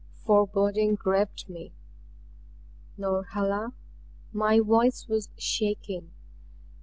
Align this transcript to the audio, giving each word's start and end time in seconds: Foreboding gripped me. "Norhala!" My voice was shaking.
Foreboding 0.25 0.95
gripped 0.95 1.47
me. 1.47 1.73
"Norhala!" 2.97 3.71
My 4.33 4.59
voice 4.59 5.07
was 5.07 5.29
shaking. 5.37 6.09